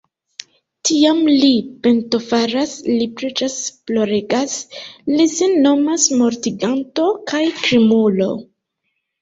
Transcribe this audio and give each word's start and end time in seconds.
Tiam 0.89 1.19
li 1.41 1.49
pentofaras, 1.83 2.73
li 2.93 3.07
preĝas, 3.19 3.59
ploregas, 3.91 4.57
li 5.13 5.29
sin 5.37 5.55
nomas 5.69 6.09
mortiganto 6.23 7.07
kaj 7.35 7.45
krimulo. 7.61 8.33